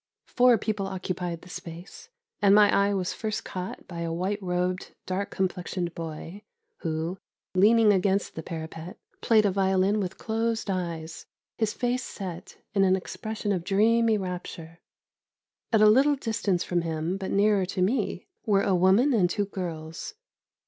[0.25, 2.09] Four people occupied the space,
[2.41, 6.41] and my eye was first caught by a white robed, dark complexioned boy,
[6.77, 7.19] who,
[7.53, 12.95] leaning against the parapet, played a violin with closed eyes, his face set in an
[12.95, 14.79] expression of dreamy rapture.
[15.71, 19.45] At a little distance from him, but nearer to me, were a woman and two
[19.45, 20.15] girls.